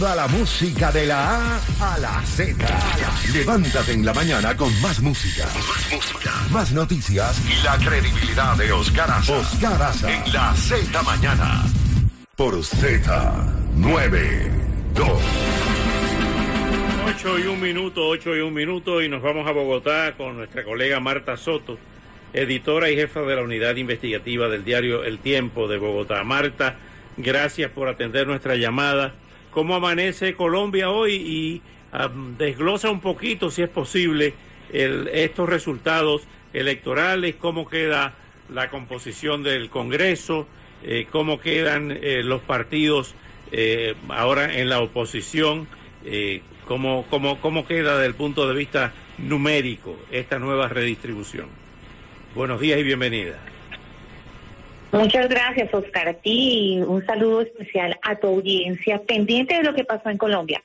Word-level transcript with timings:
Toda 0.00 0.16
la 0.16 0.28
música 0.28 0.90
de 0.90 1.04
la 1.04 1.36
A 1.36 1.60
a 1.78 1.98
la 1.98 2.22
Z. 2.24 2.56
Levántate 3.34 3.92
en 3.92 4.06
la 4.06 4.14
mañana 4.14 4.56
con 4.56 4.72
más 4.80 4.98
música. 5.02 5.44
Más 5.44 5.92
música. 5.92 6.30
Más 6.50 6.72
noticias 6.72 7.38
y 7.46 7.62
la 7.62 7.76
credibilidad 7.76 8.56
de 8.56 8.72
Oscar 8.72 9.10
Aza. 9.10 9.36
Oscar 9.36 9.82
Aza. 9.82 10.10
En 10.10 10.32
la 10.32 10.54
Z 10.54 11.02
mañana. 11.02 11.64
Por 12.34 12.64
Z 12.64 13.46
92. 13.76 15.22
8 17.06 17.38
y 17.38 17.46
un 17.46 17.60
minuto, 17.60 18.08
8 18.08 18.36
y 18.36 18.40
un 18.40 18.54
minuto 18.54 19.02
y 19.02 19.08
nos 19.10 19.20
vamos 19.20 19.46
a 19.46 19.52
Bogotá 19.52 20.14
con 20.16 20.38
nuestra 20.38 20.64
colega 20.64 20.98
Marta 20.98 21.36
Soto, 21.36 21.76
editora 22.32 22.88
y 22.88 22.96
jefa 22.96 23.20
de 23.20 23.36
la 23.36 23.42
unidad 23.42 23.76
investigativa 23.76 24.48
del 24.48 24.64
diario 24.64 25.04
El 25.04 25.18
Tiempo 25.18 25.68
de 25.68 25.76
Bogotá. 25.76 26.24
Marta, 26.24 26.76
gracias 27.18 27.70
por 27.70 27.88
atender 27.88 28.26
nuestra 28.26 28.56
llamada 28.56 29.12
cómo 29.50 29.74
amanece 29.74 30.34
Colombia 30.34 30.90
hoy 30.90 31.14
y 31.14 31.62
desglosa 32.38 32.90
un 32.90 33.00
poquito, 33.00 33.50
si 33.50 33.62
es 33.62 33.68
posible, 33.68 34.34
estos 34.72 35.48
resultados 35.48 36.22
electorales, 36.52 37.34
cómo 37.36 37.68
queda 37.68 38.14
la 38.52 38.68
composición 38.70 39.42
del 39.42 39.70
Congreso, 39.70 40.46
eh, 40.82 41.06
cómo 41.10 41.40
quedan 41.40 41.90
eh, 41.90 42.22
los 42.24 42.40
partidos 42.42 43.14
eh, 43.52 43.94
ahora 44.08 44.58
en 44.58 44.68
la 44.68 44.80
oposición, 44.80 45.68
cómo, 46.66 47.04
cómo, 47.10 47.40
cómo 47.40 47.66
queda 47.66 47.94
desde 47.94 48.06
el 48.06 48.14
punto 48.14 48.48
de 48.48 48.54
vista 48.54 48.92
numérico 49.18 49.98
esta 50.10 50.38
nueva 50.38 50.68
redistribución. 50.68 51.46
Buenos 52.34 52.60
días 52.60 52.78
y 52.78 52.84
bienvenida. 52.84 53.49
Muchas 54.92 55.28
gracias, 55.28 55.72
Oscar. 55.72 56.08
A 56.08 56.14
ti 56.14 56.74
y 56.74 56.80
un 56.80 57.04
saludo 57.06 57.42
especial 57.42 57.98
a 58.02 58.16
tu 58.16 58.26
audiencia 58.26 59.00
pendiente 59.00 59.54
de 59.54 59.62
lo 59.62 59.74
que 59.74 59.84
pasó 59.84 60.10
en 60.10 60.18
Colombia. 60.18 60.62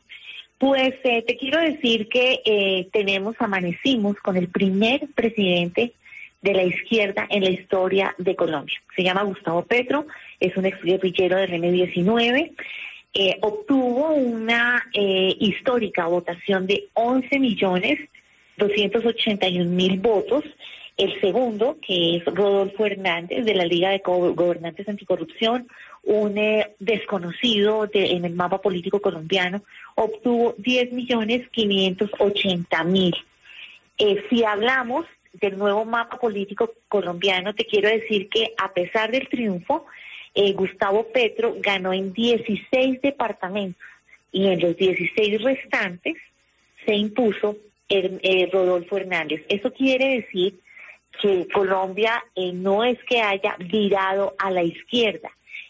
Pues 0.57 0.95
eh, 1.03 1.23
te 1.27 1.37
quiero 1.37 1.59
decir 1.59 2.07
que 2.07 2.41
eh, 2.43 2.87
tenemos, 2.91 3.35
amanecimos 3.39 4.15
con 4.17 4.35
el 4.35 4.47
primer 4.47 5.07
presidente 5.13 5.93
de 6.41 6.53
la 6.53 6.63
izquierda 6.63 7.27
en 7.29 7.43
la 7.43 7.51
historia 7.51 8.15
de 8.17 8.35
Colombia. 8.35 8.81
Se 8.95 9.03
llama 9.03 9.23
Gustavo 9.23 9.63
Petro, 9.63 10.07
es 10.39 10.55
un 10.57 10.65
ex 10.65 10.81
guerrillero 10.81 11.37
del 11.37 11.53
M-19. 11.53 12.51
Eh, 13.13 13.37
obtuvo 13.41 14.09
una 14.09 14.87
histórica 14.93 16.05
votación 16.07 16.67
de 16.67 16.87
11 16.93 17.39
millones 17.39 17.99
281 18.57 19.69
mil 19.69 19.99
votos 19.99 20.43
el 20.97 21.19
segundo, 21.19 21.77
que 21.85 22.17
es 22.17 22.25
Rodolfo 22.25 22.85
Hernández, 22.85 23.43
de 23.43 23.53
la 23.53 23.65
Liga 23.65 23.89
de 23.89 24.01
Gobernantes 24.05 24.87
Anticorrupción, 24.87 25.67
un 26.03 26.37
eh, 26.37 26.73
desconocido 26.79 27.89
en 27.93 28.23
el 28.23 28.33
mapa 28.33 28.61
político 28.61 29.01
colombiano, 29.01 29.63
obtuvo 29.95 30.55
10 30.57 30.93
millones 30.93 31.49
580 31.49 32.83
mil. 32.85 33.15
Eh, 33.97 34.23
si 34.29 34.43
hablamos 34.45 35.05
del 35.33 35.57
nuevo 35.57 35.83
mapa 35.83 36.17
político 36.17 36.71
colombiano, 36.87 37.53
te 37.53 37.65
quiero 37.65 37.89
decir 37.89 38.29
que 38.29 38.53
a 38.57 38.71
pesar 38.71 39.11
del 39.11 39.27
triunfo, 39.27 39.85
eh, 40.33 40.53
Gustavo 40.53 41.07
Petro 41.11 41.55
ganó 41.59 41.91
en 41.91 42.13
16 42.13 43.01
departamentos 43.01 43.81
y 44.31 44.47
en 44.47 44.61
los 44.61 44.77
16 44.77 45.41
restantes 45.41 46.15
se 46.85 46.95
impuso 46.95 47.57
Rodolfo 48.51 48.97
Hernández. 48.97 49.43
Eso 49.47 49.71
quiere 49.71 50.21
decir 50.21 50.59
que 51.21 51.47
Colombia 51.53 52.23
eh, 52.35 52.51
no 52.53 52.83
es 52.83 52.97
que 53.03 53.21
haya 53.21 53.55
virado 53.59 54.35
a 54.37 54.51
la 54.51 54.63
izquierda. 54.63 55.29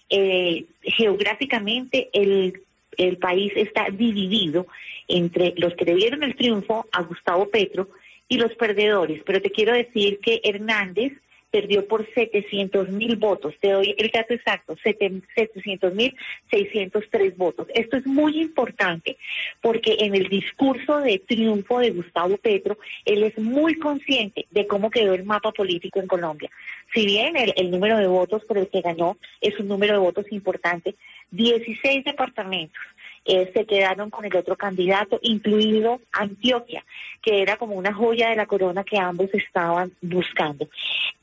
Eh, 0.09 0.65
geográficamente 0.83 2.09
el, 2.13 2.61
el 2.97 3.17
país 3.17 3.51
está 3.55 3.87
dividido 3.91 4.67
entre 5.07 5.53
los 5.57 5.73
que 5.75 5.85
le 5.85 5.95
dieron 5.95 6.23
el 6.23 6.35
triunfo 6.35 6.87
a 6.91 7.01
Gustavo 7.03 7.49
Petro 7.49 7.89
y 8.27 8.37
los 8.37 8.53
perdedores. 8.55 9.21
Pero 9.25 9.41
te 9.41 9.51
quiero 9.51 9.73
decir 9.73 10.19
que 10.19 10.41
Hernández 10.43 11.13
perdió 11.55 11.87
por 11.87 12.05
700 12.13 12.89
mil 12.89 13.15
votos. 13.15 13.53
Te 13.61 13.71
doy 13.71 13.95
el 13.97 14.11
dato 14.11 14.33
exacto, 14.33 14.75
700 14.83 15.93
mil 15.93 16.13
603 16.51 17.37
votos. 17.37 17.67
Esto 17.73 17.95
es 17.95 18.05
muy 18.05 18.41
importante 18.41 19.15
porque 19.61 19.95
en 19.99 20.15
el 20.15 20.27
discurso 20.27 20.99
de 20.99 21.19
triunfo 21.19 21.79
de 21.79 21.91
Gustavo 21.91 22.35
Petro, 22.35 22.77
él 23.05 23.23
es 23.23 23.37
muy 23.39 23.75
consciente 23.75 24.47
de 24.51 24.67
cómo 24.67 24.89
quedó 24.89 25.13
el 25.13 25.23
mapa 25.23 25.53
político 25.53 26.01
en 26.01 26.07
Colombia. 26.07 26.49
Si 26.93 27.05
bien 27.05 27.37
el, 27.37 27.53
el 27.55 27.71
número 27.71 27.99
de 27.99 28.07
votos 28.07 28.43
por 28.43 28.57
el 28.57 28.67
que 28.67 28.81
ganó 28.81 29.17
es 29.39 29.57
un 29.57 29.69
número 29.69 29.93
de 29.93 29.99
votos 29.99 30.25
importante, 30.31 30.95
16 31.31 32.03
departamentos 32.03 32.81
eh, 33.25 33.51
se 33.53 33.65
quedaron 33.65 34.11
con 34.11 34.23
el 34.23 34.35
otro 34.35 34.55
candidato, 34.55 35.19
incluido 35.23 35.99
Antioquia, 36.11 36.85
que 37.21 37.41
era 37.41 37.57
como 37.57 37.75
una 37.75 37.91
joya 37.91 38.29
de 38.29 38.35
la 38.35 38.45
corona 38.45 38.83
que 38.83 38.99
ambos 38.99 39.29
estaban 39.33 39.91
buscando. 40.01 40.69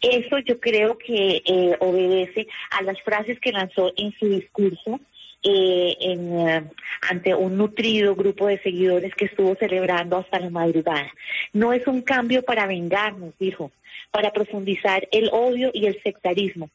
Eso 0.00 0.38
yo 0.38 0.58
creo 0.58 0.98
que 0.98 1.42
eh, 1.44 1.76
obedece 1.78 2.48
a 2.70 2.82
las 2.82 3.00
frases 3.02 3.38
que 3.38 3.52
lanzó 3.52 3.92
en 3.96 4.12
su 4.18 4.28
discurso. 4.28 5.00
Eh, 5.44 5.96
en, 5.98 6.70
ante 7.10 7.34
un 7.34 7.56
nutrido 7.56 8.14
grupo 8.14 8.46
de 8.46 8.60
seguidores 8.60 9.12
que 9.16 9.24
estuvo 9.24 9.56
celebrando 9.56 10.16
hasta 10.16 10.38
la 10.38 10.50
madrugada. 10.50 11.10
No 11.52 11.72
es 11.72 11.84
un 11.88 12.02
cambio 12.02 12.44
para 12.44 12.68
vengarnos, 12.68 13.34
dijo, 13.40 13.72
para 14.12 14.30
profundizar 14.32 15.08
el 15.10 15.30
odio 15.32 15.72
y 15.74 15.86
el 15.86 16.00
sectarismo. 16.04 16.70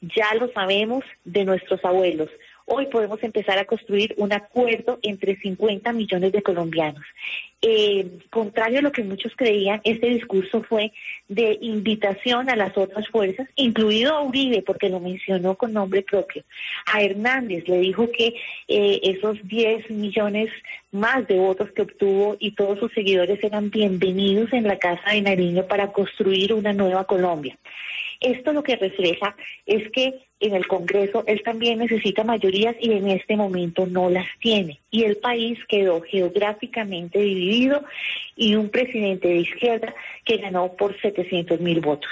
Ya 0.00 0.34
lo 0.34 0.50
sabemos 0.52 1.04
de 1.24 1.44
nuestros 1.44 1.84
abuelos. 1.84 2.30
Hoy 2.68 2.86
podemos 2.86 3.22
empezar 3.22 3.58
a 3.58 3.64
construir 3.64 4.12
un 4.18 4.32
acuerdo 4.32 4.98
entre 5.02 5.36
50 5.36 5.92
millones 5.92 6.32
de 6.32 6.42
colombianos. 6.42 7.04
Eh, 7.62 8.18
contrario 8.28 8.80
a 8.80 8.82
lo 8.82 8.90
que 8.90 9.04
muchos 9.04 9.32
creían, 9.36 9.80
este 9.84 10.08
discurso 10.08 10.64
fue 10.64 10.92
de 11.28 11.58
invitación 11.60 12.50
a 12.50 12.56
las 12.56 12.76
otras 12.76 13.08
fuerzas, 13.08 13.48
incluido 13.54 14.14
a 14.14 14.22
Uribe, 14.22 14.62
porque 14.62 14.88
lo 14.88 14.98
mencionó 14.98 15.54
con 15.54 15.72
nombre 15.72 16.02
propio. 16.02 16.42
A 16.92 17.02
Hernández 17.02 17.68
le 17.68 17.78
dijo 17.78 18.10
que 18.10 18.34
eh, 18.66 19.00
esos 19.04 19.38
10 19.46 19.88
millones 19.90 20.50
más 20.90 21.26
de 21.28 21.38
votos 21.38 21.70
que 21.70 21.82
obtuvo 21.82 22.36
y 22.40 22.50
todos 22.50 22.80
sus 22.80 22.92
seguidores 22.92 23.42
eran 23.44 23.70
bienvenidos 23.70 24.52
en 24.52 24.64
la 24.64 24.80
Casa 24.80 25.12
de 25.12 25.22
Nariño 25.22 25.68
para 25.68 25.92
construir 25.92 26.52
una 26.52 26.72
nueva 26.72 27.04
Colombia. 27.04 27.56
Esto 28.20 28.52
lo 28.52 28.64
que 28.64 28.74
refleja 28.74 29.36
es 29.66 29.88
que 29.92 30.25
en 30.40 30.54
el 30.54 30.66
Congreso 30.66 31.24
él 31.26 31.42
también 31.42 31.78
necesita 31.78 32.24
mayorías 32.24 32.76
y 32.80 32.92
en 32.92 33.08
este 33.10 33.36
momento 33.36 33.86
no 33.86 34.10
las 34.10 34.26
tiene. 34.40 34.80
Y 34.90 35.04
el 35.04 35.16
país 35.16 35.58
quedó 35.68 36.00
geográficamente 36.02 37.18
dividido 37.18 37.82
y 38.36 38.54
un 38.54 38.68
presidente 38.68 39.28
de 39.28 39.36
izquierda 39.38 39.94
que 40.24 40.38
ganó 40.38 40.72
por 40.72 40.98
700 41.00 41.60
mil 41.60 41.80
votos. 41.80 42.10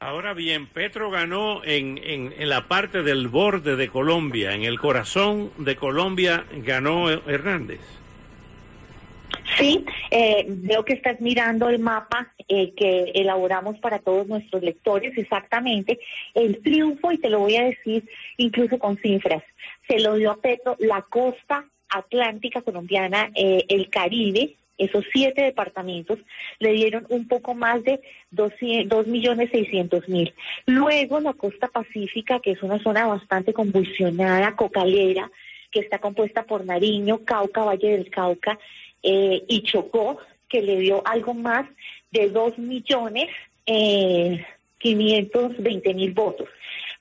Ahora 0.00 0.34
bien, 0.34 0.66
Petro 0.66 1.12
ganó 1.12 1.62
en, 1.62 1.98
en, 1.98 2.34
en, 2.36 2.48
la 2.48 2.66
parte 2.66 3.04
del 3.04 3.28
borde 3.28 3.76
de 3.76 3.86
Colombia, 3.86 4.52
en 4.52 4.64
el 4.64 4.80
corazón 4.80 5.52
de 5.58 5.76
Colombia 5.76 6.44
ganó 6.64 7.08
Hernández. 7.08 8.01
Sí, 9.62 9.84
eh, 10.10 10.44
veo 10.48 10.84
que 10.84 10.94
estás 10.94 11.20
mirando 11.20 11.68
el 11.68 11.78
mapa 11.78 12.34
eh, 12.48 12.72
que 12.74 13.12
elaboramos 13.14 13.78
para 13.78 14.00
todos 14.00 14.26
nuestros 14.26 14.60
lectores, 14.60 15.16
exactamente. 15.16 16.00
El 16.34 16.60
triunfo, 16.62 17.12
y 17.12 17.18
te 17.18 17.30
lo 17.30 17.38
voy 17.38 17.54
a 17.54 17.62
decir 17.62 18.08
incluso 18.38 18.80
con 18.80 18.96
cifras, 18.96 19.44
se 19.86 20.00
lo 20.00 20.16
dio 20.16 20.32
a 20.32 20.40
Petro 20.40 20.74
la 20.80 21.02
costa 21.02 21.64
atlántica 21.90 22.62
colombiana, 22.62 23.30
eh, 23.36 23.64
el 23.68 23.88
Caribe, 23.88 24.56
esos 24.78 25.04
siete 25.12 25.42
departamentos 25.42 26.18
le 26.58 26.72
dieron 26.72 27.06
un 27.08 27.28
poco 27.28 27.54
más 27.54 27.84
de 27.84 28.00
dos 28.32 29.06
millones 29.06 29.50
seiscientos 29.52 30.08
mil. 30.08 30.34
Luego 30.66 31.20
la 31.20 31.34
costa 31.34 31.68
pacífica, 31.68 32.40
que 32.40 32.50
es 32.50 32.62
una 32.64 32.82
zona 32.82 33.06
bastante 33.06 33.52
convulsionada, 33.52 34.56
cocalera, 34.56 35.30
que 35.70 35.80
está 35.80 36.00
compuesta 36.00 36.42
por 36.42 36.64
Nariño, 36.64 37.24
Cauca, 37.24 37.62
Valle 37.62 37.92
del 37.92 38.10
Cauca 38.10 38.58
eh, 39.02 39.44
y 39.48 39.62
Chocó, 39.62 40.18
que 40.48 40.62
le 40.62 40.78
dio 40.78 41.02
algo 41.06 41.34
más 41.34 41.66
de 42.10 42.28
2 42.28 42.58
millones 42.58 43.28
eh, 43.66 44.44
520 44.78 45.94
mil 45.94 46.12
votos. 46.12 46.48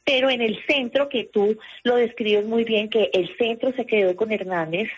Pero 0.04 0.30
en 0.30 0.42
el 0.42 0.64
centro, 0.66 1.10
que 1.10 1.26
tú 1.26 1.58
lo 1.84 1.96
describes 1.96 2.46
muy 2.46 2.64
bien, 2.64 2.90
que 2.90 3.10
el 3.14 3.36
centro 3.38 3.72
se 3.74 3.86
quedó 3.86 4.16
con 4.16 4.32
Hernández, 4.32 4.90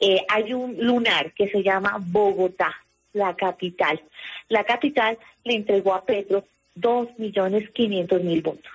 eh, 0.00 0.20
hay 0.28 0.52
un 0.52 0.76
lunar 0.78 1.32
que 1.32 1.48
se 1.48 1.62
llama 1.62 1.96
Bogotá, 2.00 2.74
la 3.12 3.34
capital. 3.34 4.00
La 4.48 4.64
capital 4.64 5.18
le 5.44 5.54
entregó 5.54 5.94
a 5.94 6.04
Petro 6.04 6.44
dos 6.74 7.08
millones 7.18 7.70
quinientos 7.70 8.22
mil 8.22 8.42
votos. 8.42 8.72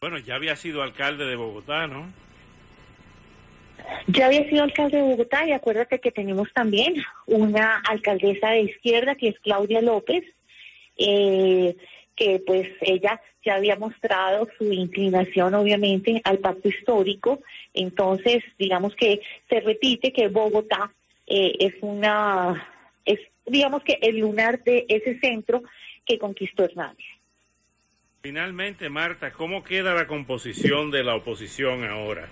Bueno, 0.00 0.18
ya 0.18 0.36
había 0.36 0.54
sido 0.54 0.82
alcalde 0.82 1.24
de 1.24 1.36
Bogotá, 1.36 1.86
¿no? 1.86 2.12
Ya 4.08 4.26
había 4.26 4.48
sido 4.48 4.62
alcalde 4.62 4.98
de 4.98 5.02
Bogotá 5.02 5.46
y 5.46 5.52
acuérdate 5.52 6.00
que 6.00 6.10
tenemos 6.10 6.52
también 6.52 6.94
una 7.26 7.78
alcaldesa 7.80 8.50
de 8.50 8.62
izquierda 8.62 9.14
que 9.14 9.28
es 9.28 9.38
Claudia 9.40 9.82
López, 9.82 10.24
eh, 10.96 11.76
que 12.16 12.42
pues 12.46 12.68
ella 12.80 13.20
ya 13.44 13.54
había 13.54 13.76
mostrado 13.76 14.48
su 14.58 14.72
inclinación 14.72 15.54
obviamente 15.54 16.20
al 16.24 16.38
pacto 16.38 16.68
histórico, 16.68 17.40
entonces 17.72 18.42
digamos 18.58 18.94
que 18.96 19.20
se 19.48 19.60
repite 19.60 20.12
que 20.12 20.28
Bogotá 20.28 20.92
eh, 21.26 21.52
es 21.60 21.74
una, 21.80 22.66
es 23.04 23.20
digamos 23.46 23.82
que 23.82 23.98
el 24.02 24.18
lunar 24.18 24.62
de 24.64 24.84
ese 24.88 25.18
centro 25.20 25.62
que 26.04 26.18
conquistó 26.18 26.64
Hernández. 26.64 27.06
Finalmente, 28.28 28.90
Marta, 28.90 29.30
¿cómo 29.30 29.64
queda 29.64 29.94
la 29.94 30.06
composición 30.06 30.90
de 30.90 31.02
la 31.02 31.14
oposición 31.14 31.82
ahora? 31.84 32.28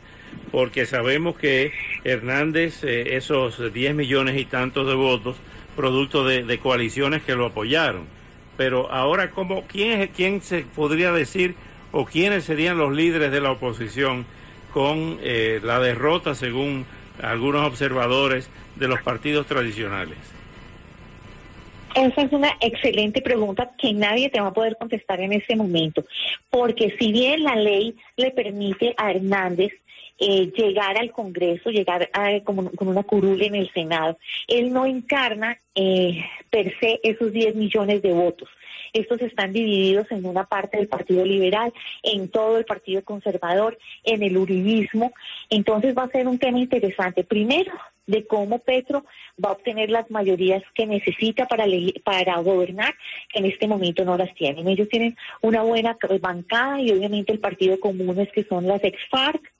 Porque 0.52 0.84
sabemos 0.84 1.38
que 1.38 1.72
Hernández, 2.04 2.84
eh, 2.84 3.16
esos 3.16 3.72
10 3.72 3.94
millones 3.94 4.38
y 4.38 4.44
tantos 4.44 4.86
de 4.86 4.92
votos, 4.92 5.36
producto 5.74 6.22
de, 6.26 6.58
coaliciones 6.58 7.22
que 7.22 7.34
lo 7.34 7.46
apoyaron. 7.46 8.04
Pero 8.58 8.92
ahora, 8.92 9.30
¿cómo, 9.30 9.66
quién, 9.66 10.10
¿quién 10.14 10.42
se 10.42 10.66
podría 10.74 11.12
decir 11.12 11.54
o 11.92 12.04
quiénes 12.04 12.44
serían 12.44 12.76
los 12.76 12.92
líderes 12.92 13.32
de 13.32 13.40
la 13.40 13.52
oposición 13.52 14.26
con 14.74 15.18
eh, 15.22 15.60
la 15.62 15.80
derrota, 15.80 16.34
según 16.34 16.84
algunos 17.22 17.66
observadores, 17.66 18.50
de 18.74 18.86
los 18.86 19.00
partidos 19.00 19.46
tradicionales? 19.46 20.18
Esa 21.96 22.20
es 22.20 22.32
una 22.32 22.50
excelente 22.60 23.22
pregunta 23.22 23.72
que 23.78 23.94
nadie 23.94 24.28
te 24.28 24.38
va 24.38 24.48
a 24.48 24.52
poder 24.52 24.76
contestar 24.76 25.18
en 25.18 25.32
este 25.32 25.56
momento, 25.56 26.04
porque 26.50 26.94
si 26.98 27.10
bien 27.10 27.42
la 27.42 27.56
ley 27.56 27.96
le 28.18 28.32
permite 28.32 28.94
a 28.98 29.12
Hernández 29.12 29.72
eh, 30.18 30.52
llegar 30.54 30.98
al 30.98 31.10
Congreso, 31.10 31.70
llegar 31.70 32.10
como, 32.44 32.70
con 32.72 32.88
una 32.88 33.02
curul 33.02 33.40
en 33.40 33.54
el 33.54 33.72
Senado, 33.72 34.18
él 34.46 34.74
no 34.74 34.84
encarna 34.84 35.58
eh, 35.74 36.22
per 36.50 36.78
se 36.80 37.00
esos 37.02 37.32
10 37.32 37.54
millones 37.54 38.02
de 38.02 38.12
votos. 38.12 38.50
Estos 38.92 39.22
están 39.22 39.54
divididos 39.54 40.06
en 40.10 40.26
una 40.26 40.44
parte 40.44 40.76
del 40.76 40.88
Partido 40.88 41.24
Liberal, 41.24 41.72
en 42.02 42.28
todo 42.28 42.58
el 42.58 42.66
Partido 42.66 43.02
Conservador, 43.04 43.78
en 44.04 44.22
el 44.22 44.36
Uribismo. 44.36 45.14
Entonces 45.48 45.96
va 45.96 46.02
a 46.02 46.10
ser 46.10 46.28
un 46.28 46.38
tema 46.38 46.58
interesante. 46.58 47.24
Primero, 47.24 47.72
de 48.06 48.26
cómo 48.26 48.60
Petro 48.60 49.04
va 49.42 49.50
a 49.50 49.52
obtener 49.52 49.90
las 49.90 50.10
mayorías 50.10 50.62
que 50.74 50.86
necesita 50.86 51.46
para, 51.46 51.66
para 52.04 52.38
gobernar, 52.38 52.94
que 53.32 53.40
en 53.40 53.46
este 53.46 53.66
momento 53.66 54.04
no 54.04 54.16
las 54.16 54.34
tienen. 54.34 54.68
Ellos 54.68 54.88
tienen 54.88 55.16
una 55.42 55.62
buena 55.62 55.96
bancada 56.20 56.80
y 56.80 56.90
obviamente 56.90 57.32
el 57.32 57.40
Partido 57.40 57.78
Común 57.80 58.18
es 58.20 58.30
que 58.32 58.44
son 58.44 58.66
las 58.66 58.82
ex-FARC 58.82 59.52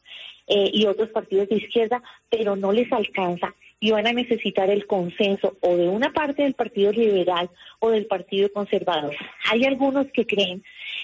eh, 0.48 0.70
y 0.72 0.87
otros 0.87 1.10
partidos 1.10 1.48
de 1.48 1.56
izquierda, 1.56 2.02
pero 2.31 2.54
no 2.56 2.72
les 2.72 2.90
alcanza 2.93 3.54
y 3.81 3.90
van 3.90 4.06
a 4.06 4.12
necesitar 4.12 4.70
el 4.70 4.87
consenso 4.87 5.56
o 5.60 5.76
de 5.76 5.88
una 5.88 6.12
parte 6.12 6.44
del 6.44 6.54
Partido 6.54 6.92
Liberal 6.92 7.50
o 7.81 7.90
del 7.90 8.06
Partido 8.06 8.50
Conservador. 8.52 9.14
Hay 9.50 9.64
algunos 9.64 10.06
que 10.12 10.26
creen 10.26 10.62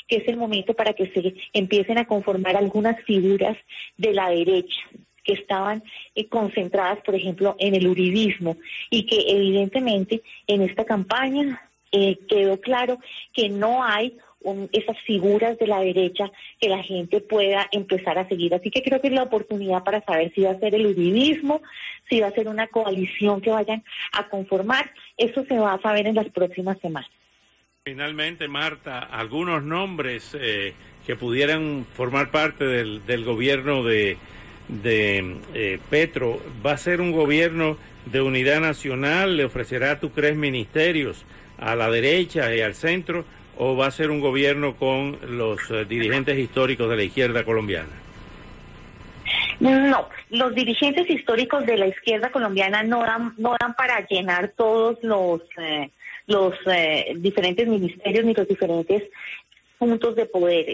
que 0.08 0.16
es 0.16 0.28
el 0.28 0.36
momento 0.36 0.74
para 0.74 0.94
que 0.94 1.08
se 1.08 1.34
empiecen 1.52 1.98
a 1.98 2.06
conformar 2.06 2.56
algunas 2.56 3.02
figuras 3.04 3.56
de 3.98 4.14
la 4.14 4.30
derecha 4.30 4.80
que 5.24 5.34
estaban 5.34 5.82
eh, 6.14 6.28
concentradas, 6.28 7.00
por 7.04 7.14
ejemplo, 7.14 7.56
en 7.58 7.74
el 7.74 7.86
uribismo 7.86 8.56
y 8.90 9.06
que 9.06 9.24
evidentemente 9.28 10.22
en 10.46 10.62
esta 10.62 10.84
campaña 10.84 11.60
eh, 11.92 12.19
quedó 12.28 12.60
claro 12.60 12.98
que 13.32 13.48
no 13.48 13.84
hay 13.84 14.16
esas 14.72 14.98
figuras 15.02 15.58
de 15.58 15.66
la 15.66 15.80
derecha 15.80 16.30
que 16.60 16.69
la 16.69 16.82
gente 16.82 17.20
pueda 17.20 17.69
empezar 17.70 18.19
a 18.19 18.28
seguir. 18.28 18.54
Así 18.54 18.70
que 18.70 18.82
creo 18.82 19.00
que 19.00 19.08
es 19.08 19.14
la 19.14 19.22
oportunidad 19.22 19.84
para 19.84 20.02
saber 20.02 20.32
si 20.34 20.42
va 20.42 20.50
a 20.50 20.58
ser 20.58 20.74
el 20.74 20.86
uribismo, 20.86 21.62
si 22.08 22.20
va 22.20 22.28
a 22.28 22.32
ser 22.32 22.48
una 22.48 22.66
coalición 22.66 23.40
que 23.40 23.50
vayan 23.50 23.84
a 24.12 24.28
conformar. 24.28 24.90
Eso 25.16 25.44
se 25.44 25.58
va 25.58 25.74
a 25.74 25.80
saber 25.80 26.06
en 26.06 26.16
las 26.16 26.28
próximas 26.30 26.78
semanas. 26.80 27.10
Finalmente, 27.84 28.48
Marta, 28.48 29.00
algunos 29.00 29.62
nombres 29.62 30.36
eh, 30.38 30.74
que 31.06 31.16
pudieran 31.16 31.84
formar 31.92 32.30
parte 32.30 32.64
del, 32.64 33.04
del 33.06 33.24
gobierno 33.24 33.82
de, 33.82 34.19
de 34.82 35.36
eh, 35.54 35.78
Petro, 35.90 36.40
¿va 36.64 36.72
a 36.72 36.78
ser 36.78 37.00
un 37.00 37.12
gobierno 37.12 37.76
de 38.06 38.22
unidad 38.22 38.60
nacional? 38.60 39.36
¿Le 39.36 39.44
ofrecerá, 39.44 40.00
tú 40.00 40.10
crees, 40.10 40.36
ministerios 40.36 41.24
a 41.58 41.74
la 41.74 41.90
derecha 41.90 42.54
y 42.54 42.60
al 42.60 42.74
centro? 42.74 43.24
o 43.56 43.76
va 43.76 43.86
a 43.86 43.90
ser 43.90 44.10
un 44.10 44.20
gobierno 44.20 44.76
con 44.76 45.19
los 45.28 45.60
eh, 45.70 45.84
dirigentes 45.84 46.38
históricos 46.38 46.88
de 46.90 46.96
la 46.96 47.02
izquierda 47.02 47.44
colombiana? 47.44 47.90
No, 49.60 50.08
los 50.30 50.54
dirigentes 50.54 51.08
históricos 51.08 51.64
de 51.66 51.76
la 51.76 51.86
izquierda 51.86 52.32
colombiana 52.32 52.82
no 52.82 53.02
dan, 53.02 53.34
no 53.38 53.54
dan 53.60 53.74
para 53.74 54.04
llenar 54.08 54.52
todos 54.56 54.98
los, 55.02 55.42
eh, 55.58 55.90
los 56.26 56.54
eh, 56.66 57.12
diferentes 57.16 57.69
ministerios 57.69 58.24
ni 58.24 58.34
los 58.34 58.48
diferentes 58.48 59.04
puntos 59.78 60.16
de 60.16 60.26
poder. 60.26 60.66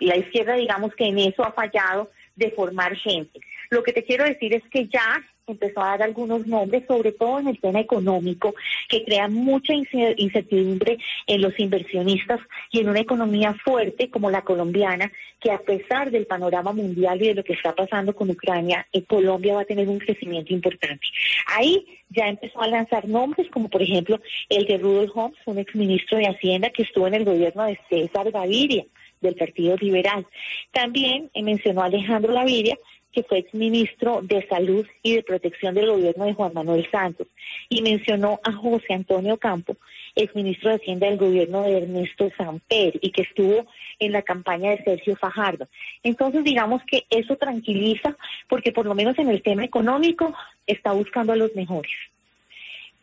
La 0.00 0.16
izquierda, 0.16 0.54
digamos 0.54 0.94
que 0.94 1.06
en 1.06 1.18
eso 1.18 1.44
ha 1.44 1.52
fallado 1.52 2.10
de 2.38 2.50
formar 2.52 2.96
gente. 2.96 3.40
Lo 3.70 3.82
que 3.82 3.92
te 3.92 4.04
quiero 4.04 4.24
decir 4.24 4.54
es 4.54 4.62
que 4.70 4.86
ya 4.86 5.22
empezó 5.46 5.80
a 5.80 5.88
dar 5.90 6.02
algunos 6.02 6.46
nombres, 6.46 6.84
sobre 6.86 7.12
todo 7.12 7.38
en 7.40 7.48
el 7.48 7.60
tema 7.60 7.80
económico, 7.80 8.54
que 8.88 9.04
crea 9.04 9.28
mucha 9.28 9.72
incertidumbre 9.74 10.98
en 11.26 11.40
los 11.40 11.58
inversionistas 11.58 12.40
y 12.70 12.80
en 12.80 12.88
una 12.88 13.00
economía 13.00 13.54
fuerte 13.64 14.10
como 14.10 14.30
la 14.30 14.42
colombiana, 14.42 15.10
que 15.40 15.50
a 15.50 15.58
pesar 15.58 16.10
del 16.10 16.26
panorama 16.26 16.72
mundial 16.72 17.22
y 17.22 17.28
de 17.28 17.34
lo 17.34 17.44
que 17.44 17.54
está 17.54 17.74
pasando 17.74 18.14
con 18.14 18.30
Ucrania, 18.30 18.86
en 18.92 19.02
Colombia 19.02 19.54
va 19.54 19.62
a 19.62 19.66
tener 19.66 19.88
un 19.88 19.98
crecimiento 19.98 20.52
importante. 20.52 21.06
Ahí 21.46 21.86
ya 22.10 22.28
empezó 22.28 22.60
a 22.60 22.68
lanzar 22.68 23.08
nombres, 23.08 23.48
como 23.50 23.68
por 23.68 23.82
ejemplo 23.82 24.20
el 24.48 24.66
de 24.66 24.78
Rudolf 24.78 25.12
Holmes, 25.14 25.38
un 25.46 25.58
exministro 25.58 26.18
de 26.18 26.26
Hacienda 26.26 26.70
que 26.70 26.82
estuvo 26.82 27.06
en 27.06 27.14
el 27.14 27.24
gobierno 27.24 27.64
de 27.64 27.78
César 27.88 28.30
Gaviria 28.30 28.84
del 29.20 29.34
Partido 29.34 29.76
Liberal. 29.76 30.26
También 30.72 31.30
mencionó 31.34 31.82
a 31.82 31.86
Alejandro 31.86 32.34
Gaviria, 32.34 32.76
que 33.12 33.22
fue 33.22 33.38
exministro 33.38 34.20
de 34.22 34.46
Salud 34.46 34.86
y 35.02 35.16
de 35.16 35.22
Protección 35.22 35.74
del 35.74 35.90
gobierno 35.90 36.24
de 36.26 36.34
Juan 36.34 36.52
Manuel 36.54 36.88
Santos, 36.90 37.26
y 37.68 37.82
mencionó 37.82 38.38
a 38.44 38.52
José 38.52 38.94
Antonio 38.94 39.38
Campo, 39.38 39.76
exministro 40.14 40.70
de 40.70 40.76
Hacienda 40.76 41.08
del 41.08 41.18
gobierno 41.18 41.62
de 41.62 41.78
Ernesto 41.78 42.30
Samper, 42.36 42.98
y 43.00 43.10
que 43.10 43.22
estuvo 43.22 43.66
en 43.98 44.12
la 44.12 44.22
campaña 44.22 44.70
de 44.70 44.84
Sergio 44.84 45.16
Fajardo. 45.16 45.68
Entonces, 46.02 46.44
digamos 46.44 46.82
que 46.84 47.06
eso 47.10 47.36
tranquiliza, 47.36 48.16
porque 48.48 48.72
por 48.72 48.86
lo 48.86 48.94
menos 48.94 49.18
en 49.18 49.30
el 49.30 49.42
tema 49.42 49.64
económico 49.64 50.34
está 50.66 50.92
buscando 50.92 51.32
a 51.32 51.36
los 51.36 51.54
mejores. 51.56 51.92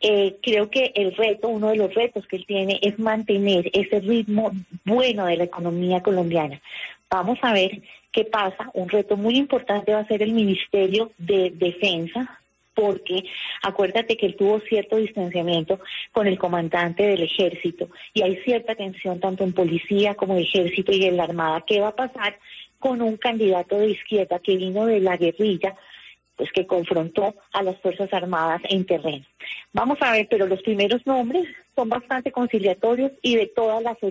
Eh, 0.02 0.38
creo 0.42 0.70
que 0.70 0.92
el 0.96 1.16
reto, 1.16 1.48
uno 1.48 1.70
de 1.70 1.78
los 1.78 1.94
retos 1.94 2.28
que 2.28 2.36
él 2.36 2.46
tiene 2.46 2.80
es 2.82 3.00
mantener 3.00 3.70
ese 3.74 4.02
ritmo 4.02 4.52
bueno 4.84 5.26
de 5.26 5.38
la 5.38 5.46
economía 5.46 6.04
colombiana. 6.04 6.62
Vamos 7.10 7.40
a 7.42 7.54
ver 7.54 7.82
qué 8.12 8.26
pasa. 8.26 8.70
Un 8.74 8.90
reto 8.90 9.18
muy 9.18 9.38
importante 9.38 9.94
va 9.94 10.00
a 10.00 10.08
ser 10.08 10.22
el 10.22 10.34
Ministerio 10.34 11.12
de 11.18 11.52
Defensa, 11.52 12.40
porque 12.76 13.24
acuérdate 13.64 14.18
que 14.18 14.26
él 14.26 14.36
tuvo 14.36 14.60
cierto 14.60 14.98
distanciamiento 14.98 15.80
con 16.12 16.28
el 16.28 16.38
comandante 16.38 17.04
del 17.04 17.24
ejército 17.24 17.90
y 18.14 18.22
hay 18.22 18.36
cierta 18.44 18.76
tensión 18.76 19.20
tanto 19.20 19.44
en 19.44 19.54
policía 19.54 20.16
como 20.16 20.34
en 20.36 20.44
ejército 20.44 20.92
y 20.92 21.06
en 21.06 21.18
la 21.18 21.24
armada. 21.24 21.64
¿Qué 21.66 21.80
va 21.80 21.90
a 21.90 21.96
pasar 21.96 22.38
con 22.80 23.02
un 23.02 23.18
candidato 23.18 23.80
de 23.80 23.92
izquierda 23.92 24.40
que 24.40 24.58
vino 24.58 24.86
de 24.86 25.00
la 25.00 25.16
guerrilla? 25.18 25.76
Pues 26.36 26.52
que 26.52 26.68
confrontó 26.68 27.36
a 27.54 27.64
las 27.64 27.80
Fuerzas 27.82 28.12
Armadas 28.14 28.62
en 28.70 28.86
terreno. 28.86 29.26
Vamos 29.74 29.98
a 30.02 30.12
ver, 30.12 30.28
pero 30.30 30.48
los 30.48 30.62
primeros 30.62 31.06
nombres 31.06 31.48
son 31.76 31.90
bastante 31.90 32.32
conciliatorios 32.32 33.12
y 33.22 33.36
de 33.36 33.48
todas 33.48 33.84
las 33.84 34.02